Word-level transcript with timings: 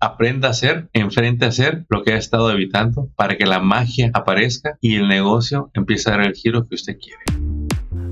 aprenda 0.00 0.48
a 0.48 0.52
hacer, 0.52 0.88
enfrente 0.94 1.44
a 1.44 1.48
hacer 1.48 1.84
lo 1.90 2.02
que 2.02 2.14
ha 2.14 2.16
estado 2.16 2.50
evitando 2.50 3.10
para 3.16 3.36
que 3.36 3.44
la 3.44 3.60
magia 3.60 4.10
aparezca 4.14 4.78
y 4.80 4.96
el 4.96 5.08
negocio 5.08 5.70
empiece 5.74 6.08
a 6.08 6.12
dar 6.16 6.26
el 6.26 6.34
giro 6.34 6.66
que 6.66 6.74
usted 6.74 6.96
quiere. 6.98 7.20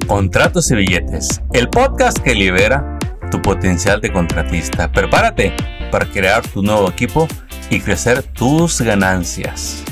Contratos 0.07 0.71
y 0.71 0.77
billetes, 0.77 1.41
el 1.55 1.69
podcast 1.71 2.19
que 2.19 2.35
libera 2.35 2.99
tu 3.31 3.41
potencial 3.41 4.01
de 4.03 4.13
contratista. 4.13 4.93
Prepárate 4.93 5.55
para 5.91 6.07
crear 6.07 6.47
tu 6.47 6.63
nuevo 6.63 6.91
equipo 6.91 7.27
y 7.71 7.81
crecer 7.81 8.23
tus 8.23 8.81
ganancias. 8.83 9.83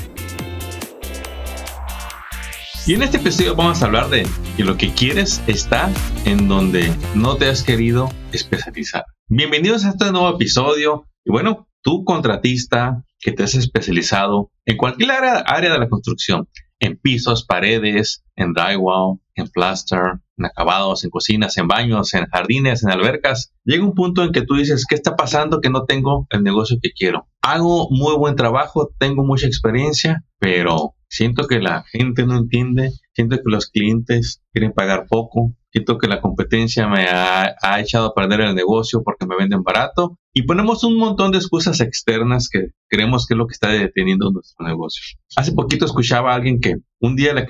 Y 2.85 2.93
en 2.93 3.03
este 3.03 3.17
episodio 3.17 3.55
vamos 3.55 3.81
a 3.81 3.85
hablar 3.85 4.09
de 4.09 4.25
que 4.55 4.63
lo 4.63 4.77
que 4.77 4.93
quieres 4.93 5.41
está 5.47 5.89
en 6.25 6.47
donde 6.47 6.93
no 7.15 7.35
te 7.35 7.49
has 7.49 7.63
querido 7.63 8.09
especializar. 8.31 9.03
Bienvenidos 9.27 9.83
a 9.83 9.89
este 9.89 10.11
nuevo 10.11 10.29
episodio. 10.29 11.05
Y 11.25 11.31
bueno, 11.31 11.66
tú 11.87 12.03
contratista 12.03 13.05
que 13.17 13.31
te 13.31 13.43
has 13.43 13.55
especializado 13.55 14.51
en 14.65 14.75
cualquier 14.75 15.09
área, 15.11 15.71
de 15.71 15.79
la 15.79 15.87
construcción, 15.87 16.49
en 16.79 16.97
pisos, 16.97 17.45
paredes, 17.45 18.25
en 18.35 18.51
drywall, 18.51 19.19
en 19.35 19.47
plaster, 19.47 20.19
en 20.37 20.45
acabados, 20.45 21.05
en 21.05 21.09
cocinas, 21.09 21.57
en 21.57 21.69
baños, 21.69 22.13
en 22.13 22.25
jardines, 22.25 22.83
en 22.83 22.91
albercas, 22.91 23.53
llega 23.63 23.85
un 23.85 23.93
punto 23.93 24.25
en 24.25 24.33
que 24.33 24.41
tú 24.41 24.55
dices, 24.55 24.85
¿qué 24.85 24.95
está 24.95 25.15
pasando 25.15 25.61
que 25.61 25.69
no 25.69 25.85
tengo 25.85 26.27
el 26.31 26.43
negocio 26.43 26.77
que 26.81 26.91
quiero? 26.91 27.29
Hago 27.41 27.87
muy 27.89 28.17
buen 28.17 28.35
trabajo, 28.35 28.89
tengo 28.99 29.23
mucha 29.23 29.47
experiencia, 29.47 30.25
pero 30.39 30.93
siento 31.07 31.47
que 31.47 31.59
la 31.59 31.85
gente 31.89 32.25
no 32.25 32.35
entiende, 32.35 32.91
siento 33.13 33.37
que 33.37 33.43
los 33.49 33.67
clientes 33.67 34.41
quieren 34.51 34.73
pagar 34.73 35.05
poco, 35.07 35.55
siento 35.71 35.97
que 35.97 36.09
la 36.09 36.19
competencia 36.19 36.85
me 36.89 37.07
ha, 37.07 37.55
ha, 37.61 37.79
echado 37.79 38.07
a 38.07 38.13
perder 38.13 38.41
el 38.41 38.55
negocio 38.55 39.03
porque 39.03 39.25
me 39.25 39.37
venden 39.37 39.63
barato 39.63 40.19
y 40.37 40.43
ponemos 40.43 40.83
un 40.83 40.99
montón 40.99 41.31
de 41.31 41.39
excusas 41.39 41.81
externas 41.81 42.47
que 42.47 42.67
creemos 42.87 43.25
que 43.25 43.33
es 43.33 43.37
lo 43.39 43.47
que 43.47 43.53
está 43.53 43.69
deteniendo 43.69 44.29
nuestro 44.29 44.67
negocio. 44.67 45.01
Hace 45.35 45.51
poquito 45.51 45.85
escuchaba 45.85 46.31
a 46.31 46.35
alguien 46.35 46.61
que 46.61 46.75
un 46.99 47.15
día 47.15 47.33
le, 47.33 47.47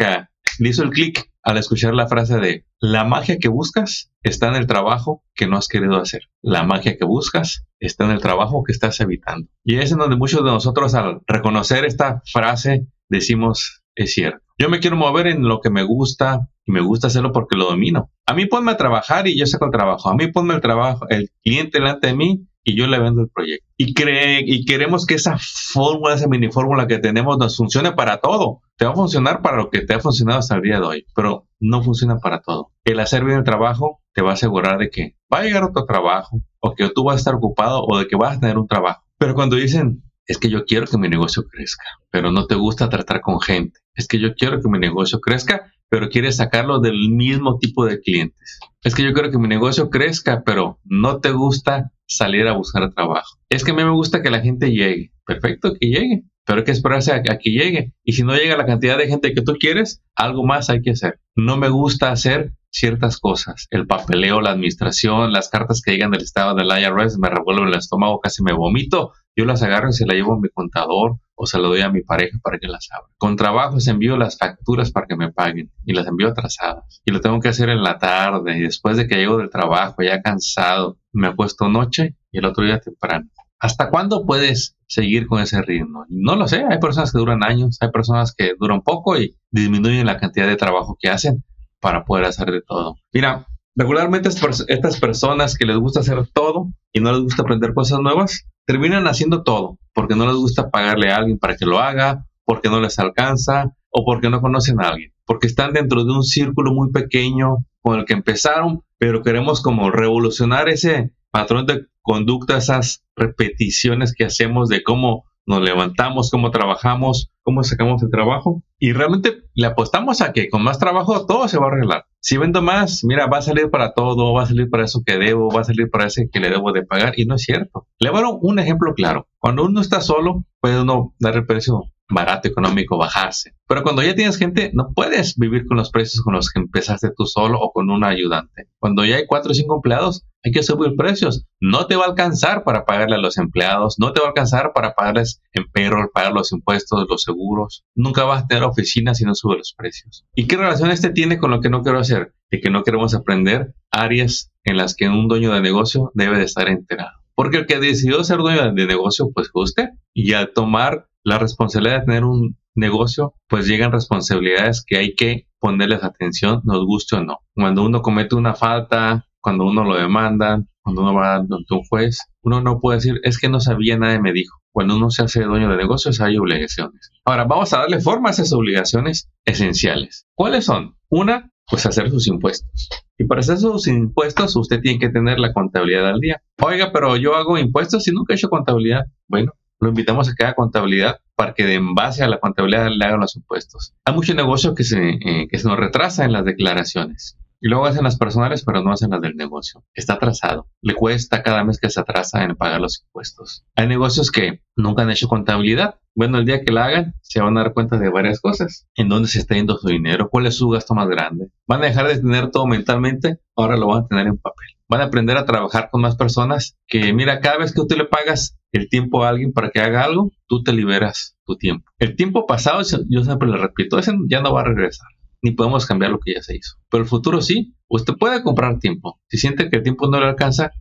le 0.59 0.69
hizo 0.69 0.83
el 0.83 0.91
clic 0.91 1.29
al 1.43 1.57
escuchar 1.57 1.93
la 1.93 2.07
frase 2.07 2.37
de 2.37 2.65
la 2.79 3.03
magia 3.03 3.39
que 3.39 3.49
buscas 3.49 4.13
está 4.23 4.47
en 4.47 4.55
el 4.55 4.67
trabajo 4.67 5.21
que 5.35 5.47
no 5.47 5.57
has 5.57 5.67
querido 5.67 5.97
hacer. 5.97 6.29
La 6.41 6.63
magia 6.63 6.95
que 6.95 7.03
buscas 7.03 7.65
está 7.81 8.05
en 8.05 8.11
el 8.11 8.21
trabajo 8.21 8.63
que 8.63 8.71
estás 8.71 9.01
evitando. 9.01 9.49
Y 9.65 9.75
es 9.79 9.91
en 9.91 9.97
donde 9.97 10.15
muchos 10.15 10.45
de 10.45 10.51
nosotros 10.51 10.95
al 10.95 11.19
reconocer 11.27 11.83
esta 11.83 12.21
frase 12.31 12.87
decimos, 13.09 13.83
es 13.95 14.13
cierto. 14.13 14.45
Yo 14.57 14.69
me 14.69 14.79
quiero 14.79 14.95
mover 14.95 15.27
en 15.27 15.43
lo 15.43 15.59
que 15.59 15.71
me 15.71 15.83
gusta 15.83 16.47
y 16.65 16.71
me 16.71 16.79
gusta 16.79 17.07
hacerlo 17.07 17.33
porque 17.33 17.57
lo 17.57 17.65
domino. 17.65 18.11
A 18.25 18.33
mí 18.33 18.45
ponme 18.45 18.71
a 18.71 18.77
trabajar 18.77 19.27
y 19.27 19.37
yo 19.37 19.45
saco 19.45 19.65
el 19.65 19.71
trabajo. 19.71 20.09
A 20.09 20.15
mí 20.15 20.31
ponme 20.31 20.53
el 20.53 20.61
trabajo, 20.61 21.05
el 21.09 21.31
cliente 21.43 21.79
delante 21.79 22.07
de 22.07 22.15
mí 22.15 22.47
y 22.67 22.75
yo 22.75 22.85
le 22.85 22.99
vendo 22.99 23.21
el 23.21 23.29
proyecto. 23.29 23.65
Y, 23.77 23.93
cree, 23.93 24.43
y 24.45 24.65
queremos 24.65 25.05
que 25.05 25.13
esa 25.13 25.37
fórmula, 25.39 26.15
esa 26.15 26.27
mini 26.27 26.51
fórmula 26.51 26.85
que 26.85 26.99
tenemos 26.99 27.37
nos 27.37 27.55
funcione 27.55 27.93
para 27.93 28.17
todo. 28.17 28.59
Te 28.75 28.83
va 28.83 28.91
a 28.91 28.95
funcionar 28.95 29.41
para 29.41 29.55
lo 29.55 29.69
que 29.69 29.85
te 29.85 29.93
ha 29.93 30.01
funcionado 30.01 30.39
hasta 30.39 30.55
el 30.55 30.63
día 30.63 30.81
de 30.81 30.85
hoy, 30.85 31.05
pero 31.15 31.47
no 31.61 31.81
funciona 31.81 32.17
para 32.17 32.41
todo. 32.41 32.73
El 32.83 32.99
hacer 32.99 33.23
bien 33.23 33.37
el 33.37 33.45
trabajo 33.45 34.01
te 34.13 34.21
va 34.21 34.31
a 34.31 34.33
asegurar 34.33 34.79
de 34.79 34.89
que 34.89 35.15
va 35.33 35.39
a 35.39 35.43
llegar 35.43 35.63
otro 35.63 35.85
trabajo, 35.85 36.41
o 36.59 36.75
que 36.75 36.89
tú 36.89 37.05
vas 37.05 37.15
a 37.15 37.19
estar 37.19 37.35
ocupado, 37.35 37.85
o 37.87 37.99
de 37.99 38.07
que 38.07 38.17
vas 38.17 38.35
a 38.35 38.39
tener 38.41 38.57
un 38.57 38.67
trabajo. 38.67 39.01
Pero 39.17 39.33
cuando 39.33 39.55
dicen, 39.55 40.03
es 40.25 40.37
que 40.37 40.49
yo 40.49 40.65
quiero 40.65 40.87
que 40.87 40.97
mi 40.97 41.07
negocio 41.07 41.43
crezca, 41.49 41.85
pero 42.11 42.33
no 42.33 42.47
te 42.47 42.55
gusta 42.55 42.89
tratar 42.89 43.21
con 43.21 43.39
gente. 43.39 43.79
Es 43.95 44.09
que 44.09 44.19
yo 44.19 44.35
quiero 44.35 44.59
que 44.61 44.67
mi 44.67 44.77
negocio 44.77 45.21
crezca, 45.21 45.71
pero 45.87 46.09
quieres 46.09 46.35
sacarlo 46.35 46.81
del 46.81 47.11
mismo 47.11 47.59
tipo 47.59 47.85
de 47.85 48.01
clientes. 48.01 48.59
Es 48.83 48.93
que 48.93 49.03
yo 49.03 49.13
quiero 49.13 49.31
que 49.31 49.37
mi 49.37 49.47
negocio 49.47 49.89
crezca, 49.89 50.43
pero 50.45 50.79
no 50.83 51.21
te 51.21 51.31
gusta 51.31 51.93
salir 52.07 52.47
a 52.47 52.53
buscar 52.53 52.93
trabajo. 52.93 53.37
Es 53.49 53.63
que 53.63 53.71
a 53.71 53.73
mí 53.73 53.83
me 53.83 53.91
gusta 53.91 54.21
que 54.21 54.29
la 54.29 54.41
gente 54.41 54.71
llegue. 54.71 55.11
Perfecto, 55.25 55.73
que 55.79 55.87
llegue, 55.87 56.23
pero 56.45 56.59
hay 56.59 56.65
que 56.65 56.71
esperarse 56.71 57.11
a, 57.11 57.21
que 57.21 57.51
llegue. 57.51 57.93
Y 58.03 58.13
si 58.13 58.23
no 58.23 58.35
llega 58.35 58.57
la 58.57 58.65
cantidad 58.65 58.97
de 58.97 59.07
gente 59.07 59.33
que 59.33 59.41
tú 59.41 59.55
quieres, 59.59 60.01
algo 60.15 60.45
más 60.45 60.69
hay 60.69 60.81
que 60.81 60.91
hacer. 60.91 61.19
No 61.35 61.57
me 61.57 61.69
gusta 61.69 62.11
hacer 62.11 62.53
ciertas 62.71 63.19
cosas. 63.19 63.67
El 63.71 63.87
papeleo, 63.87 64.39
la 64.41 64.51
administración, 64.51 65.33
las 65.33 65.49
cartas 65.49 65.81
que 65.81 65.91
llegan 65.91 66.11
del 66.11 66.21
estado 66.21 66.55
del 66.55 66.67
IRS 66.67 67.17
me 67.19 67.29
revuelven 67.29 67.67
el 67.67 67.75
estómago, 67.75 68.19
casi 68.19 68.43
me 68.43 68.53
vomito. 68.53 69.11
Yo 69.35 69.45
las 69.45 69.61
agarro 69.61 69.89
y 69.89 69.93
se 69.93 70.05
las 70.05 70.15
llevo 70.15 70.33
a 70.33 70.39
mi 70.39 70.49
contador 70.49 71.19
o 71.37 71.45
se 71.45 71.59
lo 71.59 71.69
doy 71.69 71.81
a 71.81 71.89
mi 71.89 72.01
pareja 72.01 72.39
para 72.43 72.57
que 72.57 72.67
las 72.67 72.89
abra. 72.91 73.09
Con 73.17 73.35
trabajos 73.35 73.87
envío 73.87 74.17
las 74.17 74.37
facturas 74.37 74.91
para 74.91 75.05
que 75.05 75.15
me 75.15 75.31
paguen 75.31 75.71
y 75.85 75.93
las 75.93 76.07
envío 76.07 76.29
atrasadas. 76.29 77.01
Y 77.05 77.11
lo 77.11 77.21
tengo 77.21 77.39
que 77.39 77.49
hacer 77.49 77.69
en 77.69 77.83
la 77.83 77.99
tarde 77.99 78.57
y 78.57 78.61
después 78.61 78.97
de 78.97 79.07
que 79.07 79.15
llego 79.15 79.37
del 79.37 79.51
trabajo 79.51 80.01
ya 80.01 80.21
cansado, 80.21 80.97
me 81.13 81.27
acuesto 81.27 81.69
noche 81.69 82.15
y 82.31 82.39
el 82.39 82.45
otro 82.45 82.65
día 82.65 82.79
temprano. 82.79 83.29
¿Hasta 83.59 83.89
cuándo 83.89 84.25
puedes 84.25 84.75
seguir 84.87 85.27
con 85.27 85.39
ese 85.39 85.61
ritmo? 85.61 86.05
No 86.09 86.35
lo 86.35 86.47
sé, 86.47 86.63
hay 86.67 86.79
personas 86.79 87.11
que 87.11 87.19
duran 87.19 87.43
años, 87.43 87.77
hay 87.81 87.91
personas 87.91 88.33
que 88.35 88.53
duran 88.59 88.81
poco 88.81 89.17
y 89.17 89.37
disminuyen 89.51 90.05
la 90.05 90.17
cantidad 90.17 90.47
de 90.47 90.57
trabajo 90.57 90.97
que 90.99 91.09
hacen 91.09 91.43
para 91.79 92.03
poder 92.03 92.25
hacer 92.25 92.51
de 92.51 92.61
todo. 92.61 92.95
Mira, 93.13 93.47
regularmente 93.75 94.29
estas 94.29 94.99
personas 94.99 95.55
que 95.55 95.65
les 95.65 95.77
gusta 95.77 95.99
hacer 95.99 96.27
todo 96.33 96.71
y 96.91 96.99
no 96.99 97.11
les 97.11 97.21
gusta 97.21 97.43
aprender 97.43 97.73
cosas 97.73 97.99
nuevas, 97.99 98.45
terminan 98.67 99.07
haciendo 99.07 99.43
todo 99.43 99.79
porque 99.93 100.15
no 100.15 100.27
les 100.27 100.35
gusta 100.35 100.69
pagarle 100.69 101.09
a 101.09 101.15
alguien 101.15 101.39
para 101.39 101.55
que 101.55 101.65
lo 101.65 101.79
haga, 101.79 102.27
porque 102.45 102.69
no 102.69 102.79
les 102.79 102.99
alcanza 102.99 103.73
o 103.89 104.05
porque 104.05 104.29
no 104.29 104.41
conocen 104.41 104.79
a 104.81 104.89
alguien, 104.89 105.11
porque 105.25 105.47
están 105.47 105.73
dentro 105.73 106.03
de 106.03 106.11
un 106.11 106.23
círculo 106.23 106.73
muy 106.73 106.91
pequeño 106.91 107.65
con 107.81 107.97
el 107.97 108.05
que 108.05 108.13
empezaron, 108.13 108.83
pero 108.99 109.23
queremos 109.23 109.61
como 109.61 109.89
revolucionar 109.89 110.69
ese 110.69 111.13
patrón 111.31 111.65
de 111.65 111.87
conducta, 112.01 112.57
esas 112.57 113.03
repeticiones 113.15 114.13
que 114.13 114.25
hacemos 114.25 114.69
de 114.69 114.83
cómo 114.83 115.23
nos 115.45 115.61
levantamos, 115.61 116.29
cómo 116.29 116.51
trabajamos, 116.51 117.31
cómo 117.41 117.63
sacamos 117.63 118.03
el 118.03 118.11
trabajo. 118.11 118.63
Y 118.77 118.91
realmente 118.91 119.43
le 119.55 119.67
apostamos 119.67 120.21
a 120.21 120.33
que 120.33 120.49
con 120.49 120.61
más 120.61 120.77
trabajo 120.77 121.25
todo 121.25 121.47
se 121.47 121.57
va 121.57 121.67
a 121.67 121.69
arreglar. 121.69 122.05
Si 122.19 122.37
vendo 122.37 122.61
más, 122.61 123.03
mira, 123.03 123.27
va 123.27 123.37
a 123.37 123.41
salir 123.41 123.69
para 123.69 123.93
todo, 123.93 124.33
va 124.33 124.43
a 124.43 124.47
salir 124.47 124.69
para 124.69 124.85
eso 124.85 125.01
que 125.05 125.17
debo, 125.17 125.49
va 125.49 125.61
a 125.61 125.65
salir 125.65 125.89
para 125.89 126.07
ese 126.07 126.29
que 126.31 126.39
le 126.39 126.49
debo 126.49 126.71
de 126.71 126.83
pagar. 126.83 127.13
Y 127.17 127.25
no 127.25 127.35
es 127.35 127.43
cierto. 127.43 127.87
Le 127.99 128.09
voy 128.09 128.19
a 128.19 128.23
dar 128.23 128.33
un 128.41 128.59
ejemplo 128.59 128.93
claro. 128.93 129.27
Cuando 129.39 129.63
uno 129.63 129.81
está 129.81 130.01
solo, 130.01 130.43
puede 130.59 130.81
uno 130.81 131.13
dar 131.19 131.35
el 131.35 131.45
precio 131.45 131.83
barato, 132.09 132.47
económico, 132.47 132.97
bajarse. 132.97 133.53
Pero 133.67 133.83
cuando 133.83 134.01
ya 134.01 134.15
tienes 134.15 134.37
gente, 134.37 134.71
no 134.73 134.91
puedes 134.93 135.35
vivir 135.37 135.65
con 135.65 135.77
los 135.77 135.91
precios 135.91 136.23
con 136.23 136.33
los 136.33 136.49
que 136.51 136.59
empezaste 136.59 137.09
tú 137.15 137.25
solo 137.25 137.59
o 137.59 137.71
con 137.71 137.89
un 137.89 138.03
ayudante. 138.03 138.67
Cuando 138.79 139.05
ya 139.05 139.17
hay 139.17 139.27
cuatro 139.27 139.51
o 139.51 139.53
cinco 139.53 139.75
empleados, 139.75 140.25
hay 140.47 140.51
que 140.51 140.63
subir 140.63 140.95
precios. 140.95 141.45
No 141.59 141.87
te 141.87 141.95
va 141.95 142.05
a 142.05 142.07
alcanzar 142.09 142.63
para 142.63 142.85
pagarle 142.85 143.15
a 143.15 143.19
los 143.19 143.37
empleados, 143.37 143.95
no 143.99 144.13
te 144.13 144.19
va 144.19 144.27
a 144.27 144.29
alcanzar 144.29 144.71
para 144.73 144.93
pagarles 144.93 145.41
en 145.53 145.65
payroll, 145.71 146.09
pagar 146.13 146.33
los 146.33 146.51
impuestos, 146.51 147.05
los 147.09 147.23
seguros. 147.23 147.83
Nunca 147.95 148.23
vas 148.23 148.43
a 148.43 148.47
tener 148.47 148.63
oficina 148.63 149.13
si 149.13 149.25
no 149.25 149.35
subes 149.35 149.57
los 149.57 149.73
precios. 149.77 150.25
¿Y 150.35 150.47
qué 150.47 150.57
relación 150.57 150.91
este 150.91 151.09
tiene 151.09 151.37
con 151.37 151.51
lo 151.51 151.61
que 151.61 151.69
no 151.69 151.83
quiero 151.83 151.99
hacer? 151.99 152.33
Y 152.49 152.61
que 152.61 152.69
no 152.69 152.83
queremos 152.83 153.13
aprender 153.13 153.73
áreas 153.91 154.51
en 154.63 154.77
las 154.77 154.95
que 154.95 155.09
un 155.09 155.27
dueño 155.27 155.53
de 155.53 155.61
negocio 155.61 156.11
debe 156.13 156.37
de 156.37 156.45
estar 156.45 156.67
enterado. 156.69 157.11
Porque 157.35 157.57
el 157.57 157.65
que 157.67 157.79
decidió 157.79 158.23
ser 158.23 158.37
dueño 158.37 158.73
de 158.73 158.87
negocio, 158.87 159.29
pues 159.33 159.49
usted. 159.53 159.89
Y 160.13 160.33
al 160.33 160.53
tomar 160.53 161.07
la 161.23 161.37
responsabilidad 161.37 161.99
de 161.99 162.05
tener 162.05 162.23
un 162.23 162.57
negocio, 162.73 163.33
pues 163.47 163.67
llegan 163.67 163.91
responsabilidades 163.91 164.83
que 164.85 164.97
hay 164.97 165.13
que 165.13 165.47
ponerles 165.59 166.03
atención, 166.03 166.61
nos 166.63 166.85
guste 166.85 167.17
o 167.17 167.23
no. 167.23 167.39
Cuando 167.53 167.83
uno 167.83 168.01
comete 168.01 168.35
una 168.35 168.53
falta, 168.53 169.26
cuando 169.41 169.65
uno 169.65 169.83
lo 169.83 169.95
demanda, 169.95 170.61
cuando 170.81 171.01
uno 171.01 171.13
va 171.13 171.35
ante 171.35 171.55
un 171.55 171.83
juez, 171.83 172.19
uno 172.41 172.61
no 172.61 172.79
puede 172.79 172.97
decir, 172.97 173.19
es 173.23 173.37
que 173.37 173.49
no 173.49 173.59
sabía, 173.59 173.97
nadie 173.97 174.21
me 174.21 174.33
dijo. 174.33 174.57
Cuando 174.71 174.95
uno 174.95 175.09
se 175.09 175.23
hace 175.23 175.43
dueño 175.43 175.69
de 175.69 175.77
negocios 175.77 176.21
hay 176.21 176.37
obligaciones. 176.37 177.11
Ahora, 177.25 177.45
vamos 177.45 177.73
a 177.73 177.79
darle 177.79 177.99
forma 177.99 178.29
a 178.29 178.31
esas 178.31 178.53
obligaciones 178.53 179.29
esenciales. 179.43 180.27
¿Cuáles 180.33 180.65
son? 180.65 180.95
Una, 181.09 181.51
pues 181.67 181.85
hacer 181.85 182.09
sus 182.09 182.27
impuestos. 182.27 182.89
Y 183.17 183.25
para 183.25 183.41
hacer 183.41 183.57
sus 183.57 183.87
impuestos, 183.87 184.55
usted 184.55 184.79
tiene 184.79 184.99
que 184.99 185.09
tener 185.09 185.39
la 185.39 185.51
contabilidad 185.51 186.07
al 186.07 186.19
día. 186.19 186.41
Oiga, 186.61 186.91
pero 186.93 187.17
yo 187.17 187.35
hago 187.35 187.57
impuestos 187.57 188.07
y 188.07 188.11
nunca 188.11 188.33
he 188.33 188.37
hecho 188.37 188.49
contabilidad. 188.49 189.05
Bueno, 189.27 189.53
lo 189.79 189.89
invitamos 189.89 190.29
a 190.29 190.33
que 190.35 190.43
haga 190.43 190.53
contabilidad 190.53 191.17
para 191.35 191.53
que 191.53 191.73
en 191.73 191.93
base 191.93 192.23
a 192.23 192.27
la 192.27 192.39
contabilidad 192.39 192.87
le 192.89 193.05
hagan 193.05 193.19
los 193.19 193.35
impuestos. 193.35 193.93
Hay 194.05 194.13
muchos 194.13 194.35
negocios 194.35 194.73
que 194.75 194.83
se, 194.83 195.09
eh, 195.09 195.47
que 195.49 195.57
se 195.57 195.67
nos 195.67 195.77
retrasan 195.77 196.27
en 196.27 196.33
las 196.33 196.45
declaraciones. 196.45 197.37
Y 197.59 197.69
luego 197.69 197.85
hacen 197.87 198.03
las 198.03 198.17
personales, 198.17 198.63
pero 198.63 198.83
no 198.83 198.91
hacen 198.91 199.09
las 199.09 199.21
del 199.21 199.35
negocio. 199.35 199.83
Está 199.95 200.13
atrasado. 200.13 200.67
Le 200.81 200.93
cuesta 200.93 201.41
cada 201.41 201.63
mes 201.63 201.79
que 201.79 201.89
se 201.89 201.99
atrasa 201.99 202.43
en 202.43 202.55
pagar 202.55 202.79
los 202.79 203.01
impuestos. 203.03 203.65
Hay 203.75 203.87
negocios 203.87 204.31
que 204.31 204.61
nunca 204.75 205.01
han 205.01 205.09
hecho 205.09 205.27
contabilidad. 205.27 205.95
Bueno, 206.13 206.37
el 206.37 206.45
día 206.45 206.61
que 206.61 206.71
la 206.71 206.85
hagan, 206.85 207.15
se 207.21 207.41
van 207.41 207.57
a 207.57 207.63
dar 207.63 207.73
cuenta 207.73 207.97
de 207.97 208.09
varias 208.09 208.41
cosas. 208.41 208.87
En 208.95 209.09
dónde 209.09 209.27
se 209.27 209.39
está 209.39 209.55
yendo 209.55 209.77
su 209.77 209.87
dinero, 209.87 210.29
cuál 210.29 210.45
es 210.45 210.55
su 210.55 210.69
gasto 210.69 210.93
más 210.93 211.07
grande. 211.07 211.47
Van 211.67 211.81
a 211.81 211.87
dejar 211.87 212.07
de 212.07 212.19
tener 212.19 212.51
todo 212.51 212.67
mentalmente, 212.67 213.39
ahora 213.55 213.75
lo 213.75 213.87
van 213.87 214.03
a 214.03 214.07
tener 214.07 214.27
en 214.27 214.37
papel. 214.37 214.67
Van 214.87 215.01
a 215.01 215.05
aprender 215.05 215.37
a 215.37 215.45
trabajar 215.45 215.89
con 215.91 216.01
más 216.01 216.15
personas 216.15 216.77
que, 216.87 217.11
mira, 217.11 217.39
cada 217.39 217.57
vez 217.57 217.73
que 217.73 217.81
tú 217.87 217.95
le 217.95 218.05
pagas 218.05 218.57
el 218.71 218.87
tiempo 218.87 219.23
a 219.23 219.29
alguien 219.29 219.51
para 219.51 219.71
que 219.71 219.81
haga 219.81 220.03
algo, 220.03 220.31
tú 220.47 220.63
te 220.63 220.73
liberas 220.73 221.37
tu 221.45 221.57
tiempo. 221.57 221.89
El 221.97 222.15
tiempo 222.15 222.45
pasado, 222.45 222.81
yo 223.09 223.23
siempre 223.23 223.49
le 223.49 223.57
repito, 223.57 223.97
ese 223.97 224.13
ya 224.27 224.41
no 224.41 224.53
va 224.53 224.61
a 224.61 224.65
regresar 224.65 225.07
ni 225.41 225.51
podemos 225.51 225.85
cambiar 225.85 226.11
lo 226.11 226.19
que 226.19 226.33
ya 226.35 226.41
se 226.41 226.55
hizo. 226.55 226.75
Pero 226.89 227.03
el 227.03 227.09
futuro 227.09 227.41
sí. 227.41 227.73
Usted 227.89 228.15
puede 228.19 228.43
comprar 228.43 228.79
tiempo. 228.79 229.19
Si 229.29 229.37
siente 229.37 229.69
que 229.69 229.77
el 229.77 229.83
tiempo 229.83 230.09
no 230.09 230.19
le 230.19 230.25
alcanza, 230.25 230.71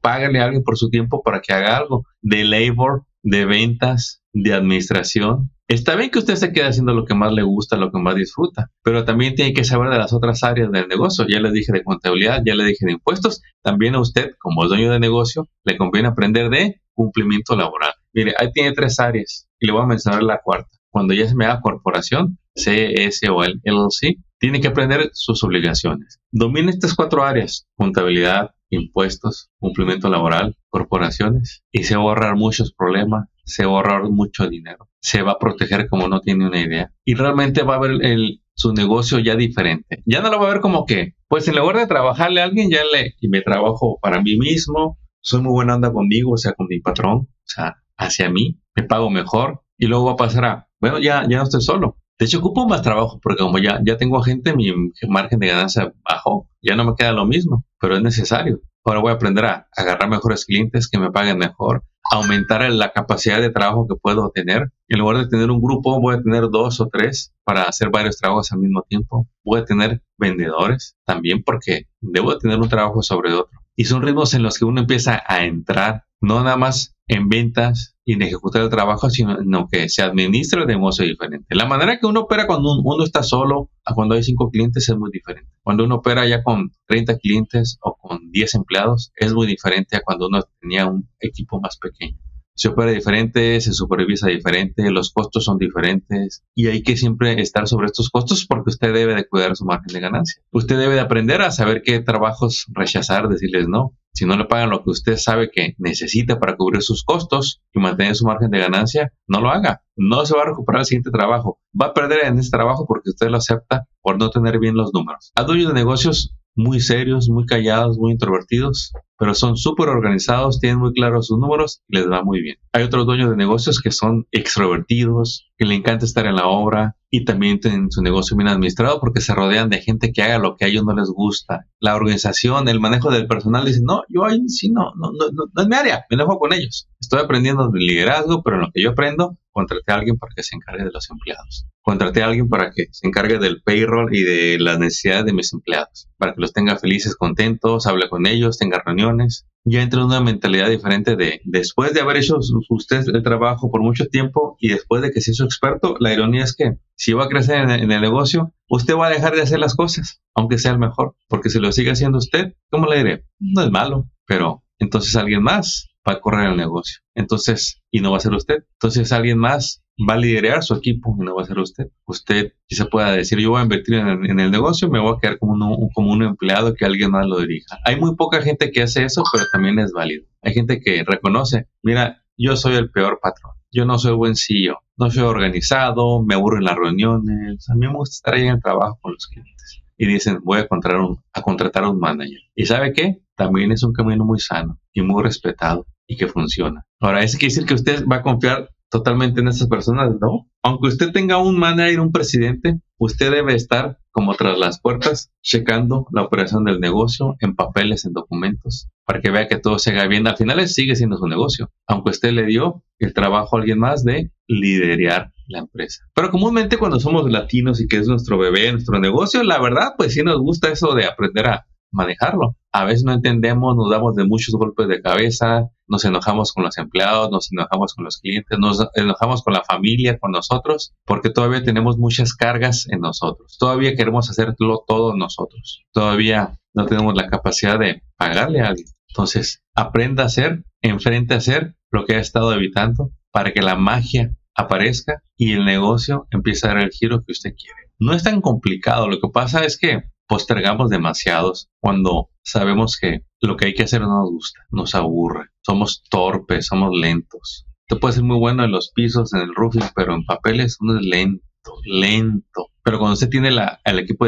págale 0.00 0.40
a 0.40 0.44
alguien 0.44 0.62
por 0.62 0.78
su 0.78 0.90
tiempo 0.90 1.22
para 1.22 1.40
que 1.40 1.52
haga 1.52 1.76
algo. 1.76 2.04
De 2.20 2.44
labor 2.44 3.04
de 3.22 3.44
ventas, 3.44 4.22
de 4.32 4.52
administración. 4.52 5.50
Está 5.68 5.96
bien 5.96 6.10
que 6.10 6.18
usted 6.18 6.36
se 6.36 6.52
quede 6.52 6.66
haciendo 6.66 6.92
lo 6.92 7.06
que 7.06 7.14
más 7.14 7.32
le 7.32 7.42
gusta, 7.42 7.76
lo 7.76 7.90
que 7.90 7.98
más 7.98 8.14
disfruta, 8.14 8.70
pero 8.82 9.04
también 9.04 9.34
tiene 9.34 9.54
que 9.54 9.64
saber 9.64 9.90
de 9.90 9.98
las 9.98 10.12
otras 10.12 10.42
áreas 10.42 10.70
del 10.70 10.88
negocio. 10.88 11.24
Ya 11.28 11.40
le 11.40 11.50
dije 11.50 11.72
de 11.72 11.82
contabilidad, 11.82 12.42
ya 12.44 12.54
le 12.54 12.64
dije 12.64 12.84
de 12.84 12.92
impuestos. 12.92 13.40
También 13.62 13.94
a 13.94 14.00
usted, 14.00 14.32
como 14.38 14.66
dueño 14.66 14.90
de 14.92 15.00
negocio, 15.00 15.48
le 15.64 15.78
conviene 15.78 16.08
aprender 16.08 16.50
de 16.50 16.82
cumplimiento 16.92 17.56
laboral. 17.56 17.92
Mire, 18.12 18.34
ahí 18.38 18.50
tiene 18.52 18.72
tres 18.72 19.00
áreas 19.00 19.48
y 19.58 19.66
le 19.66 19.72
voy 19.72 19.82
a 19.82 19.86
mencionar 19.86 20.22
la 20.22 20.40
cuarta. 20.42 20.68
Cuando 20.90 21.14
ya 21.14 21.26
se 21.26 21.34
me 21.34 21.46
da 21.46 21.62
corporación, 21.62 22.38
CS 22.54 23.28
o 23.30 23.44
el 23.44 23.60
LLC, 23.64 24.18
tiene 24.38 24.60
que 24.60 24.68
aprender 24.68 25.10
sus 25.12 25.42
obligaciones. 25.44 26.20
Domina 26.30 26.70
estas 26.70 26.94
cuatro 26.94 27.22
áreas, 27.24 27.66
contabilidad, 27.76 28.50
impuestos, 28.70 29.50
cumplimiento 29.58 30.08
laboral, 30.08 30.56
corporaciones, 30.68 31.62
y 31.70 31.84
se 31.84 31.96
va 31.96 32.02
a 32.02 32.04
ahorrar 32.06 32.36
muchos 32.36 32.72
problemas, 32.72 33.28
se 33.44 33.64
va 33.64 33.72
a 33.72 33.74
ahorrar 33.76 34.02
mucho 34.10 34.48
dinero, 34.48 34.88
se 35.00 35.22
va 35.22 35.32
a 35.32 35.38
proteger 35.38 35.88
como 35.88 36.08
no 36.08 36.20
tiene 36.20 36.46
una 36.46 36.60
idea, 36.60 36.92
y 37.04 37.14
realmente 37.14 37.62
va 37.62 37.76
a 37.76 37.80
ver 37.80 37.92
el, 38.02 38.42
su 38.54 38.72
negocio 38.72 39.18
ya 39.18 39.36
diferente. 39.36 40.02
Ya 40.06 40.20
no 40.20 40.30
lo 40.30 40.40
va 40.40 40.46
a 40.46 40.52
ver 40.52 40.60
como 40.60 40.86
que, 40.86 41.14
pues 41.28 41.46
en 41.48 41.56
lugar 41.56 41.76
de 41.76 41.86
trabajarle 41.86 42.40
a 42.40 42.44
alguien, 42.44 42.70
ya 42.70 42.82
le, 42.92 43.14
y 43.20 43.28
me 43.28 43.42
trabajo 43.42 43.98
para 44.00 44.20
mí 44.20 44.36
mismo, 44.36 44.98
soy 45.20 45.42
muy 45.42 45.52
buena 45.52 45.76
onda 45.76 45.92
conmigo, 45.92 46.32
o 46.32 46.38
sea, 46.38 46.52
con 46.54 46.66
mi 46.68 46.80
patrón, 46.80 47.28
o 47.28 47.44
sea, 47.44 47.76
hacia 47.96 48.30
mí, 48.30 48.60
me 48.74 48.82
pago 48.84 49.10
mejor, 49.10 49.62
y 49.78 49.86
luego 49.86 50.06
va 50.06 50.12
a 50.12 50.16
pasar 50.16 50.44
a, 50.44 50.68
bueno, 50.80 50.98
ya, 50.98 51.22
ya 51.28 51.38
no 51.38 51.44
estoy 51.44 51.60
solo. 51.60 51.98
De 52.22 52.26
hecho, 52.26 52.38
ocupo 52.38 52.68
más 52.68 52.82
trabajo 52.82 53.18
porque 53.20 53.42
como 53.42 53.58
ya, 53.58 53.80
ya 53.84 53.96
tengo 53.96 54.22
gente, 54.22 54.54
mi 54.54 54.72
margen 55.08 55.40
de 55.40 55.48
ganancia 55.48 55.92
bajó. 56.08 56.48
Ya 56.62 56.76
no 56.76 56.84
me 56.84 56.94
queda 56.94 57.10
lo 57.10 57.26
mismo, 57.26 57.64
pero 57.80 57.96
es 57.96 58.02
necesario. 58.02 58.60
Ahora 58.84 59.00
voy 59.00 59.10
a 59.10 59.14
aprender 59.14 59.44
a 59.44 59.66
agarrar 59.76 60.08
mejores 60.08 60.44
clientes 60.44 60.88
que 60.88 61.00
me 61.00 61.10
paguen 61.10 61.38
mejor, 61.38 61.82
aumentar 62.12 62.62
la 62.70 62.92
capacidad 62.92 63.40
de 63.40 63.50
trabajo 63.50 63.88
que 63.88 63.96
puedo 64.00 64.30
tener. 64.30 64.70
En 64.86 65.00
lugar 65.00 65.16
de 65.16 65.26
tener 65.26 65.50
un 65.50 65.60
grupo, 65.60 66.00
voy 66.00 66.14
a 66.14 66.22
tener 66.22 66.48
dos 66.48 66.80
o 66.80 66.86
tres 66.86 67.34
para 67.42 67.64
hacer 67.64 67.90
varios 67.90 68.18
trabajos 68.18 68.52
al 68.52 68.60
mismo 68.60 68.82
tiempo. 68.88 69.26
Voy 69.44 69.58
a 69.58 69.64
tener 69.64 70.00
vendedores 70.16 70.94
también 71.04 71.42
porque 71.42 71.88
debo 72.00 72.38
tener 72.38 72.60
un 72.60 72.68
trabajo 72.68 73.02
sobre 73.02 73.32
otro. 73.32 73.58
Y 73.74 73.86
son 73.86 74.00
ritmos 74.00 74.32
en 74.34 74.44
los 74.44 74.60
que 74.60 74.64
uno 74.64 74.82
empieza 74.82 75.20
a 75.26 75.44
entrar, 75.44 76.04
no 76.20 76.40
nada 76.44 76.56
más 76.56 76.94
en 77.12 77.28
ventas 77.28 77.96
y 78.04 78.14
en 78.14 78.22
ejecutar 78.22 78.62
el 78.62 78.70
trabajo, 78.70 79.08
sino 79.10 79.68
que 79.70 79.88
se 79.88 80.02
administra 80.02 80.66
de 80.66 80.76
modo 80.76 81.04
diferente. 81.04 81.54
La 81.54 81.66
manera 81.66 81.98
que 81.98 82.06
uno 82.06 82.20
opera 82.20 82.46
cuando 82.46 82.80
uno 82.82 83.04
está 83.04 83.22
solo 83.22 83.70
a 83.84 83.94
cuando 83.94 84.14
hay 84.14 84.22
cinco 84.22 84.50
clientes 84.50 84.88
es 84.88 84.96
muy 84.96 85.10
diferente. 85.12 85.50
Cuando 85.62 85.84
uno 85.84 85.96
opera 85.96 86.26
ya 86.26 86.42
con 86.42 86.72
30 86.86 87.18
clientes 87.18 87.78
o 87.82 87.96
con 87.96 88.30
10 88.30 88.54
empleados 88.54 89.12
es 89.16 89.32
muy 89.32 89.46
diferente 89.46 89.96
a 89.96 90.02
cuando 90.02 90.26
uno 90.26 90.42
tenía 90.60 90.86
un 90.86 91.08
equipo 91.20 91.60
más 91.60 91.78
pequeño 91.78 92.18
se 92.54 92.68
opera 92.68 92.90
diferente, 92.90 93.60
se 93.60 93.72
supervisa 93.72 94.28
diferente, 94.28 94.90
los 94.90 95.12
costos 95.12 95.44
son 95.44 95.58
diferentes 95.58 96.44
y 96.54 96.66
hay 96.66 96.82
que 96.82 96.96
siempre 96.96 97.40
estar 97.40 97.66
sobre 97.66 97.86
estos 97.86 98.10
costos 98.10 98.46
porque 98.46 98.70
usted 98.70 98.92
debe 98.92 99.14
de 99.14 99.26
cuidar 99.26 99.56
su 99.56 99.64
margen 99.64 99.92
de 99.92 100.00
ganancia. 100.00 100.42
Usted 100.50 100.78
debe 100.78 100.94
de 100.94 101.00
aprender 101.00 101.42
a 101.42 101.50
saber 101.50 101.82
qué 101.82 102.00
trabajos 102.00 102.66
rechazar, 102.72 103.28
decirles 103.28 103.68
no. 103.68 103.96
Si 104.14 104.26
no 104.26 104.36
le 104.36 104.44
pagan 104.44 104.68
lo 104.68 104.84
que 104.84 104.90
usted 104.90 105.16
sabe 105.16 105.50
que 105.50 105.74
necesita 105.78 106.38
para 106.38 106.56
cubrir 106.56 106.82
sus 106.82 107.02
costos 107.02 107.62
y 107.72 107.80
mantener 107.80 108.14
su 108.14 108.26
margen 108.26 108.50
de 108.50 108.58
ganancia, 108.58 109.12
no 109.26 109.40
lo 109.40 109.50
haga. 109.50 109.82
No 109.96 110.26
se 110.26 110.36
va 110.36 110.42
a 110.42 110.46
recuperar 110.46 110.80
el 110.80 110.86
siguiente 110.86 111.10
trabajo. 111.10 111.60
Va 111.80 111.86
a 111.86 111.94
perder 111.94 112.26
en 112.26 112.38
ese 112.38 112.50
trabajo 112.50 112.84
porque 112.86 113.08
usted 113.10 113.28
lo 113.28 113.38
acepta 113.38 113.86
por 114.02 114.18
no 114.18 114.28
tener 114.28 114.58
bien 114.58 114.74
los 114.74 114.92
números. 114.92 115.32
A 115.34 115.44
dueños 115.44 115.68
de 115.68 115.74
negocios 115.74 116.34
muy 116.54 116.80
serios, 116.80 117.28
muy 117.28 117.46
callados, 117.46 117.98
muy 117.98 118.12
introvertidos, 118.12 118.92
pero 119.18 119.34
son 119.34 119.56
súper 119.56 119.88
organizados, 119.88 120.58
tienen 120.60 120.78
muy 120.78 120.92
claros 120.92 121.28
sus 121.28 121.38
números 121.38 121.82
y 121.88 121.96
les 121.96 122.10
va 122.10 122.22
muy 122.22 122.42
bien. 122.42 122.56
Hay 122.72 122.82
otros 122.82 123.06
dueños 123.06 123.30
de 123.30 123.36
negocios 123.36 123.80
que 123.80 123.90
son 123.90 124.26
extrovertidos, 124.32 125.50
que 125.56 125.64
le 125.64 125.74
encanta 125.74 126.04
estar 126.04 126.26
en 126.26 126.36
la 126.36 126.48
obra 126.48 126.96
y 127.10 127.24
también 127.24 127.60
tienen 127.60 127.90
su 127.90 128.02
negocio 128.02 128.36
bien 128.36 128.48
administrado 128.48 129.00
porque 129.00 129.20
se 129.20 129.34
rodean 129.34 129.70
de 129.70 129.80
gente 129.80 130.12
que 130.12 130.22
haga 130.22 130.38
lo 130.38 130.56
que 130.56 130.64
a 130.64 130.68
ellos 130.68 130.84
no 130.84 130.94
les 130.94 131.08
gusta. 131.08 131.66
La 131.78 131.94
organización, 131.94 132.68
el 132.68 132.80
manejo 132.80 133.10
del 133.10 133.26
personal, 133.26 133.64
dicen, 133.64 133.84
no, 133.84 134.02
yo 134.08 134.24
ahí 134.24 134.40
sí 134.48 134.70
no, 134.70 134.92
no, 134.96 135.12
no, 135.12 135.30
no, 135.32 135.62
es 135.62 135.68
mi 135.68 135.76
área, 135.76 136.04
me 136.10 136.16
dejo 136.16 136.38
con 136.38 136.52
ellos. 136.52 136.88
Estoy 137.00 137.20
aprendiendo 137.20 137.68
de 137.68 137.78
liderazgo, 137.78 138.42
pero 138.42 138.56
en 138.56 138.62
lo 138.62 138.70
que 138.72 138.82
yo 138.82 138.90
aprendo, 138.90 139.38
contraté 139.52 139.92
a 139.92 139.96
alguien 139.96 140.18
para 140.18 140.32
que 140.34 140.42
se 140.42 140.56
encargue 140.56 140.84
de 140.84 140.90
los 140.90 141.10
empleados. 141.10 141.66
Contraté 141.82 142.22
a 142.22 142.26
alguien 142.26 142.48
para 142.48 142.70
que 142.70 142.86
se 142.90 143.06
encargue 143.06 143.38
del 143.38 143.62
payroll 143.62 144.14
y 144.14 144.22
de 144.22 144.58
las 144.58 144.78
necesidades 144.78 145.26
de 145.26 145.32
mis 145.32 145.52
empleados, 145.52 146.08
para 146.16 146.34
que 146.34 146.40
los 146.40 146.52
tenga 146.52 146.76
felices, 146.76 147.16
contentos, 147.16 147.86
hable 147.86 148.08
con 148.08 148.26
ellos, 148.26 148.58
tenga 148.58 148.82
reuniones. 148.84 149.46
Ya 149.64 149.82
entra 149.82 150.00
en 150.00 150.06
una 150.06 150.20
mentalidad 150.20 150.68
diferente 150.68 151.14
de 151.14 151.40
después 151.44 151.94
de 151.94 152.00
haber 152.00 152.16
hecho 152.16 152.38
usted 152.68 153.04
el 153.14 153.22
trabajo 153.22 153.70
por 153.70 153.80
mucho 153.80 154.06
tiempo 154.06 154.56
y 154.58 154.68
después 154.68 155.02
de 155.02 155.12
que 155.12 155.20
se 155.20 155.30
hizo 155.30 155.44
experto, 155.44 155.96
la 156.00 156.12
ironía 156.12 156.42
es 156.42 156.56
que 156.56 156.78
si 156.96 157.12
va 157.12 157.24
a 157.24 157.28
crecer 157.28 157.60
en 157.60 157.70
el, 157.70 158.00
negocio, 158.00 158.52
usted 158.68 158.94
va 158.94 159.06
a 159.06 159.10
dejar 159.10 159.36
de 159.36 159.42
hacer 159.42 159.60
las 159.60 159.76
cosas, 159.76 160.20
aunque 160.34 160.58
sea 160.58 160.72
el 160.72 160.78
mejor, 160.78 161.14
porque 161.28 161.48
si 161.48 161.60
lo 161.60 161.70
sigue 161.70 161.92
haciendo 161.92 162.18
usted, 162.18 162.54
¿cómo 162.70 162.86
le 162.86 162.96
diré? 162.96 163.24
No 163.38 163.62
es 163.62 163.70
malo, 163.70 164.10
pero 164.26 164.64
entonces 164.78 165.14
alguien 165.14 165.42
más 165.42 165.91
va 166.08 166.14
a 166.14 166.20
correr 166.20 166.50
el 166.50 166.56
negocio. 166.56 167.00
Entonces, 167.14 167.82
y 167.90 168.00
no 168.00 168.10
va 168.10 168.16
a 168.16 168.20
ser 168.20 168.32
usted. 168.32 168.64
Entonces 168.74 169.12
alguien 169.12 169.38
más 169.38 169.82
va 169.98 170.14
a 170.14 170.18
liderar 170.18 170.62
su 170.62 170.74
equipo 170.74 171.16
y 171.18 171.24
no 171.24 171.34
va 171.34 171.42
a 171.42 171.46
ser 171.46 171.58
usted. 171.58 171.88
Usted 172.06 172.52
quizá 172.66 172.86
pueda 172.86 173.12
decir, 173.12 173.38
yo 173.38 173.50
voy 173.50 173.60
a 173.60 173.64
invertir 173.64 173.94
en 173.96 174.40
el, 174.40 174.50
negocio, 174.50 174.88
me 174.88 175.00
voy 175.00 175.14
a 175.14 175.20
quedar 175.20 175.38
como, 175.38 175.54
un 175.94 176.22
empleado 176.22 176.74
que 176.74 176.84
alguien 176.84 177.10
más 177.10 177.26
lo 177.26 177.40
dirija. 177.40 177.78
Hay 177.84 177.96
muy 177.96 178.16
poca 178.16 178.42
gente 178.42 178.70
que 178.70 178.82
hace 178.82 179.04
eso, 179.04 179.22
pero 179.32 179.44
también 179.52 179.78
es 179.78 179.92
válido. 179.92 180.24
Hay 180.42 180.54
gente 180.54 180.80
que 180.80 181.04
reconoce, 181.06 181.68
mira, 181.82 182.24
yo 182.36 182.56
soy 182.56 182.76
el 182.76 182.90
peor 182.90 183.20
patrón. 183.22 183.52
Yo 183.70 183.86
no 183.86 183.98
soy 183.98 184.14
buen 184.14 184.36
CEO, 184.36 184.80
no 184.98 185.10
soy 185.10 185.22
organizado, 185.22 186.22
me 186.22 186.34
aburro 186.34 186.58
en 186.58 186.64
las 186.64 186.76
reuniones. 186.76 187.70
A 187.70 187.74
mí 187.74 187.86
me 187.86 187.94
gusta 187.94 188.14
estar 188.14 188.34
ahí 188.34 188.42
en 188.42 188.54
el 188.54 188.62
trabajo 188.62 188.98
con 189.00 189.12
los 189.12 189.26
clientes. 189.28 189.82
Y 189.96 190.06
dicen, 190.06 190.40
voy 190.42 190.58
a 190.58 190.68
contratar, 190.68 191.00
un, 191.00 191.22
a 191.32 191.40
contratar 191.40 191.84
a 191.84 191.90
un 191.90 191.98
manager. 191.98 192.40
¿Y 192.54 192.66
sabe 192.66 192.92
qué? 192.92 193.21
También 193.36 193.72
es 193.72 193.82
un 193.82 193.92
camino 193.92 194.24
muy 194.24 194.38
sano 194.38 194.78
y 194.92 195.02
muy 195.02 195.22
respetado 195.22 195.86
y 196.06 196.16
que 196.16 196.28
funciona. 196.28 196.84
Ahora, 197.00 197.22
¿eso 197.22 197.38
quiere 197.38 197.54
decir 197.54 197.66
que 197.66 197.74
usted 197.74 198.04
va 198.06 198.16
a 198.16 198.22
confiar 198.22 198.70
totalmente 198.90 199.40
en 199.40 199.48
esas 199.48 199.68
personas? 199.68 200.12
No. 200.20 200.48
Aunque 200.62 200.88
usted 200.88 201.12
tenga 201.12 201.38
un 201.38 201.58
manager, 201.58 202.00
un 202.00 202.12
presidente, 202.12 202.80
usted 202.98 203.30
debe 203.32 203.54
estar 203.54 203.98
como 204.12 204.34
tras 204.34 204.58
las 204.58 204.80
puertas, 204.80 205.32
checando 205.42 206.06
la 206.12 206.22
operación 206.22 206.64
del 206.64 206.80
negocio 206.80 207.34
en 207.40 207.56
papeles, 207.56 208.04
en 208.04 208.12
documentos, 208.12 208.88
para 209.06 209.20
que 209.20 209.30
vea 209.30 209.48
que 209.48 209.56
todo 209.56 209.78
se 209.78 209.90
haga 209.90 210.06
bien. 210.06 210.26
Al 210.26 210.36
final 210.36 210.68
sigue 210.68 210.94
siendo 210.94 211.16
su 211.16 211.26
negocio, 211.26 211.70
aunque 211.88 212.10
usted 212.10 212.32
le 212.32 212.44
dio 212.44 212.84
el 212.98 213.14
trabajo 213.14 213.56
a 213.56 213.60
alguien 213.60 213.78
más 213.78 214.04
de 214.04 214.30
liderar 214.46 215.32
la 215.48 215.60
empresa. 215.60 216.04
Pero 216.14 216.30
comúnmente 216.30 216.76
cuando 216.76 217.00
somos 217.00 217.30
latinos 217.30 217.80
y 217.80 217.88
que 217.88 217.96
es 217.96 218.06
nuestro 218.06 218.38
bebé, 218.38 218.70
nuestro 218.70 219.00
negocio, 219.00 219.42
la 219.42 219.60
verdad, 219.60 219.94
pues 219.96 220.12
sí 220.12 220.22
nos 220.22 220.38
gusta 220.38 220.70
eso 220.70 220.94
de 220.94 221.06
aprender 221.06 221.46
a 221.46 221.66
manejarlo. 221.92 222.56
A 222.72 222.84
veces 222.84 223.04
no 223.04 223.12
entendemos, 223.12 223.76
nos 223.76 223.90
damos 223.90 224.16
de 224.16 224.24
muchos 224.24 224.54
golpes 224.54 224.88
de 224.88 225.02
cabeza, 225.02 225.70
nos 225.86 226.04
enojamos 226.04 226.52
con 226.52 226.64
los 226.64 226.78
empleados, 226.78 227.30
nos 227.30 227.52
enojamos 227.52 227.94
con 227.94 228.04
los 228.04 228.18
clientes, 228.18 228.58
nos 228.58 228.88
enojamos 228.94 229.42
con 229.42 229.52
la 229.52 229.62
familia, 229.62 230.18
con 230.18 230.32
nosotros, 230.32 230.94
porque 231.04 231.30
todavía 231.30 231.62
tenemos 231.62 231.98
muchas 231.98 232.34
cargas 232.34 232.88
en 232.88 233.00
nosotros. 233.00 233.56
Todavía 233.58 233.94
queremos 233.94 234.30
hacerlo 234.30 234.84
todo 234.86 235.14
nosotros. 235.14 235.84
Todavía 235.92 236.58
no 236.74 236.86
tenemos 236.86 237.14
la 237.14 237.28
capacidad 237.28 237.78
de 237.78 238.02
pagarle 238.16 238.62
a 238.62 238.68
alguien. 238.68 238.86
Entonces, 239.10 239.62
aprenda 239.74 240.22
a 240.22 240.26
hacer, 240.26 240.64
enfrente 240.80 241.34
a 241.34 241.38
hacer 241.38 241.76
lo 241.90 242.06
que 242.06 242.16
ha 242.16 242.20
estado 242.20 242.54
evitando 242.54 243.10
para 243.30 243.52
que 243.52 243.60
la 243.60 243.76
magia 243.76 244.34
aparezca 244.54 245.22
y 245.36 245.52
el 245.52 245.64
negocio 245.64 246.26
empiece 246.30 246.66
a 246.66 246.70
dar 246.70 246.82
el 246.82 246.90
giro 246.90 247.22
que 247.24 247.32
usted 247.32 247.54
quiere. 247.54 247.90
No 247.98 248.14
es 248.14 248.22
tan 248.22 248.40
complicado, 248.40 249.08
lo 249.08 249.20
que 249.20 249.28
pasa 249.32 249.64
es 249.64 249.78
que 249.78 250.04
postergamos 250.26 250.90
demasiados 250.90 251.68
cuando 251.80 252.30
sabemos 252.42 252.98
que 252.98 253.24
lo 253.40 253.56
que 253.56 253.66
hay 253.66 253.74
que 253.74 253.84
hacer 253.84 254.00
no 254.00 254.20
nos 254.20 254.30
gusta, 254.30 254.60
nos 254.70 254.94
aburre, 254.94 255.48
somos 255.62 256.02
torpes, 256.08 256.66
somos 256.66 256.90
lentos. 256.92 257.66
Tú 257.86 257.98
puedes 257.98 258.16
ser 258.16 258.24
muy 258.24 258.38
bueno 258.38 258.64
en 258.64 258.72
los 258.72 258.90
pisos, 258.92 259.34
en 259.34 259.40
el 259.40 259.54
roofing, 259.54 259.90
pero 259.94 260.14
en 260.14 260.24
papeles 260.24 260.78
uno 260.80 260.98
es 260.98 261.04
lento, 261.04 261.42
lento. 261.84 262.68
Pero 262.84 262.98
cuando 262.98 263.14
usted 263.14 263.28
tiene 263.28 263.50
la, 263.50 263.80
el 263.84 263.98
equipo 263.98 264.26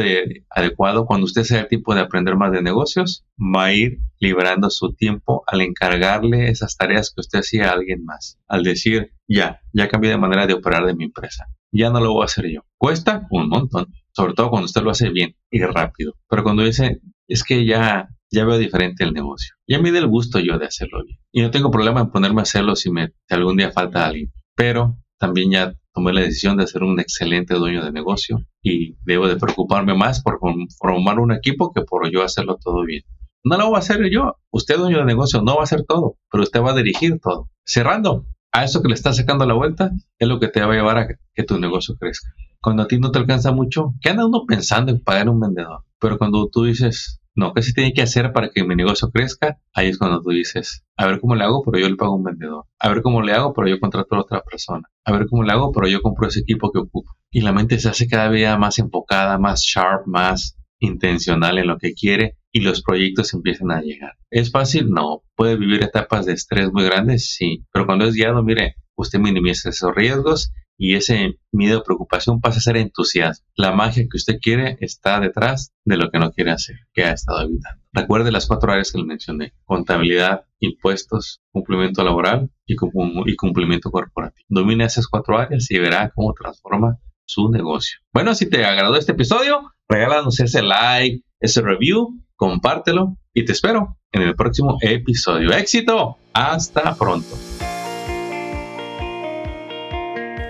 adecuado, 0.49 1.05
cuando 1.05 1.25
usted 1.25 1.43
sea 1.43 1.61
el 1.61 1.67
tipo 1.67 1.93
de 1.93 2.01
aprender 2.01 2.35
más 2.35 2.51
de 2.51 2.61
negocios, 2.61 3.25
va 3.37 3.65
a 3.65 3.73
ir 3.73 3.97
liberando 4.19 4.69
su 4.69 4.93
tiempo 4.93 5.43
al 5.47 5.61
encargarle 5.61 6.49
esas 6.49 6.77
tareas 6.77 7.11
que 7.13 7.21
usted 7.21 7.39
hacía 7.39 7.69
a 7.69 7.73
alguien 7.73 8.05
más. 8.05 8.39
Al 8.47 8.63
decir, 8.63 9.13
ya, 9.27 9.61
ya 9.73 9.89
cambié 9.89 10.11
de 10.11 10.17
manera 10.17 10.47
de 10.47 10.53
operar 10.53 10.85
de 10.85 10.95
mi 10.95 11.05
empresa. 11.05 11.47
Ya 11.71 11.89
no 11.89 11.99
lo 11.99 12.13
voy 12.13 12.21
a 12.21 12.25
hacer 12.25 12.45
yo. 12.49 12.61
Cuesta 12.77 13.27
un 13.29 13.49
montón, 13.49 13.87
sobre 14.15 14.33
todo 14.33 14.49
cuando 14.49 14.65
usted 14.65 14.81
lo 14.81 14.91
hace 14.91 15.09
bien 15.09 15.35
y 15.51 15.59
rápido. 15.61 16.13
Pero 16.29 16.43
cuando 16.43 16.63
dice, 16.63 17.01
es 17.27 17.43
que 17.43 17.65
ya, 17.65 18.07
ya 18.31 18.45
veo 18.45 18.57
diferente 18.57 19.03
el 19.03 19.13
negocio. 19.13 19.55
Ya 19.67 19.79
me 19.79 19.91
da 19.91 19.99
el 19.99 20.07
gusto 20.07 20.39
yo 20.39 20.57
de 20.57 20.65
hacerlo 20.65 21.03
bien. 21.03 21.19
Y 21.31 21.41
no 21.41 21.51
tengo 21.51 21.69
problema 21.69 22.01
en 22.01 22.11
ponerme 22.11 22.41
a 22.41 22.43
hacerlo 22.43 22.75
si, 22.75 22.91
me, 22.91 23.11
algún 23.29 23.57
día 23.57 23.71
falta 23.71 24.05
alguien. 24.05 24.31
Pero 24.55 24.97
también 25.19 25.51
ya 25.51 25.73
tomé 25.93 26.13
la 26.13 26.21
decisión 26.21 26.57
de 26.57 26.67
ser 26.67 26.83
un 26.83 26.99
excelente 26.99 27.55
dueño 27.55 27.83
de 27.83 27.91
negocio 27.91 28.39
y 28.61 28.95
debo 29.05 29.27
de 29.27 29.35
preocuparme 29.35 29.95
más 29.95 30.21
por 30.21 30.39
formar 30.79 31.19
un 31.19 31.33
equipo 31.33 31.71
que 31.73 31.81
por 31.81 32.09
yo 32.09 32.23
hacerlo 32.23 32.57
todo 32.61 32.83
bien. 32.85 33.03
No 33.43 33.57
lo 33.57 33.67
voy 33.67 33.75
a 33.75 33.79
hacer 33.79 33.99
yo. 34.09 34.37
Usted, 34.49 34.77
dueño 34.77 34.99
de 34.99 35.05
negocio, 35.05 35.41
no 35.41 35.55
va 35.55 35.61
a 35.61 35.65
hacer 35.65 35.83
todo, 35.83 36.17
pero 36.31 36.43
usted 36.43 36.61
va 36.61 36.71
a 36.71 36.75
dirigir 36.75 37.19
todo. 37.21 37.49
Cerrando, 37.65 38.25
a 38.51 38.63
eso 38.63 38.81
que 38.81 38.87
le 38.87 38.95
estás 38.95 39.17
sacando 39.17 39.45
la 39.45 39.53
vuelta 39.53 39.91
es 40.17 40.27
lo 40.27 40.39
que 40.39 40.47
te 40.47 40.61
va 40.61 40.73
a 40.73 40.75
llevar 40.75 40.97
a 40.97 41.07
que 41.07 41.43
tu 41.43 41.59
negocio 41.59 41.95
crezca. 41.99 42.29
Cuando 42.65 42.81
a 42.81 42.87
ti 42.87 42.97
no 42.97 43.11
te 43.11 43.19
alcanza 43.19 43.51
mucho, 43.51 43.93
¿qué 44.01 44.09
anda 44.09 44.25
uno 44.25 44.45
pensando 44.47 44.91
en 44.91 44.99
pagar 44.99 45.29
un 45.29 45.39
vendedor? 45.39 45.83
Pero 45.99 46.17
cuando 46.17 46.49
tú 46.51 46.63
dices, 46.63 47.21
no, 47.35 47.53
¿qué 47.53 47.61
se 47.61 47.73
tiene 47.73 47.93
que 47.93 48.01
hacer 48.01 48.33
para 48.33 48.49
que 48.49 48.63
mi 48.63 48.75
negocio 48.75 49.11
crezca? 49.11 49.59
Ahí 49.71 49.89
es 49.89 49.99
cuando 49.99 50.19
tú 50.23 50.31
dices, 50.31 50.83
a 50.97 51.05
ver 51.05 51.19
cómo 51.19 51.35
le 51.35 51.43
hago, 51.43 51.61
pero 51.63 51.77
yo 51.77 51.87
le 51.87 51.95
pago 51.95 52.13
a 52.13 52.17
un 52.17 52.23
vendedor. 52.23 52.65
A 52.79 52.89
ver 52.89 53.03
cómo 53.03 53.21
le 53.21 53.33
hago, 53.33 53.53
pero 53.53 53.67
yo 53.67 53.79
contrato 53.79 54.15
a 54.15 54.21
otra 54.21 54.41
persona. 54.41 54.89
A 55.03 55.11
ver 55.11 55.27
cómo 55.29 55.43
le 55.43 55.51
hago, 55.51 55.71
pero 55.71 55.87
yo 55.87 56.01
compro 56.01 56.27
ese 56.27 56.39
equipo 56.39 56.71
que 56.71 56.79
ocupo. 56.79 57.15
Y 57.29 57.41
la 57.41 57.53
mente 57.53 57.77
se 57.77 57.87
hace 57.87 58.07
cada 58.07 58.31
día 58.31 58.57
más 58.57 58.79
enfocada, 58.79 59.37
más 59.37 59.61
sharp, 59.61 60.07
más 60.07 60.57
intencional 60.79 61.59
en 61.59 61.67
lo 61.67 61.77
que 61.77 61.93
quiere 61.93 62.39
y 62.51 62.61
los 62.61 62.81
proyectos 62.81 63.31
empiezan 63.35 63.69
a 63.69 63.81
llegar. 63.81 64.13
¿Es 64.31 64.49
fácil? 64.49 64.89
No. 64.89 65.21
¿Puede 65.35 65.55
vivir 65.55 65.83
etapas 65.83 66.25
de 66.25 66.33
estrés 66.33 66.73
muy 66.73 66.83
grandes? 66.83 67.31
Sí. 67.31 67.63
Pero 67.71 67.85
cuando 67.85 68.05
es 68.05 68.15
guiado, 68.15 68.41
mire, 68.41 68.73
usted 68.95 69.19
minimiza 69.19 69.69
esos 69.69 69.93
riesgos 69.93 70.51
y 70.77 70.95
ese 70.95 71.39
miedo 71.51 71.79
o 71.79 71.83
preocupación 71.83 72.41
pasa 72.41 72.59
a 72.59 72.61
ser 72.61 72.77
entusiasmo. 72.77 73.45
La 73.55 73.71
magia 73.71 74.03
que 74.09 74.17
usted 74.17 74.39
quiere 74.41 74.77
está 74.81 75.19
detrás 75.19 75.73
de 75.85 75.97
lo 75.97 76.09
que 76.11 76.19
no 76.19 76.31
quiere 76.31 76.51
hacer, 76.51 76.75
que 76.93 77.03
ha 77.03 77.11
estado 77.11 77.41
evitando. 77.41 77.81
Recuerde 77.93 78.31
las 78.31 78.45
cuatro 78.45 78.71
áreas 78.71 78.91
que 78.91 78.97
le 78.97 79.05
mencioné. 79.05 79.53
Contabilidad, 79.63 80.45
impuestos, 80.59 81.41
cumplimiento 81.51 82.03
laboral 82.03 82.51
y, 82.65 82.75
cumplimiento 82.75 83.89
corporativo. 83.89 84.45
Domina 84.49 84.85
esas 84.85 85.07
cuatro 85.07 85.37
áreas 85.37 85.69
y 85.71 85.79
verá 85.79 86.11
cómo 86.13 86.33
transforma 86.33 86.99
su 87.25 87.49
negocio. 87.49 87.99
Bueno, 88.13 88.35
si 88.35 88.49
te 88.49 88.65
agradó 88.65 88.95
este 88.95 89.13
episodio, 89.13 89.71
regálanos 89.87 90.39
ese 90.39 90.61
like, 90.61 91.23
ese 91.39 91.61
review, 91.61 92.21
compártelo 92.35 93.17
y 93.33 93.45
te 93.45 93.53
espero 93.53 93.97
en 94.11 94.23
el 94.23 94.35
próximo 94.35 94.77
episodio. 94.81 95.51
¡Éxito! 95.51 96.17
Hasta 96.33 96.95
pronto. 96.95 97.54